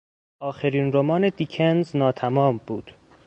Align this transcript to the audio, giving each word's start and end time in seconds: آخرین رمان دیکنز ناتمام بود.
آخرین 0.39 0.93
رمان 0.93 1.29
دیکنز 1.29 1.95
ناتمام 1.95 2.57
بود. 2.67 2.95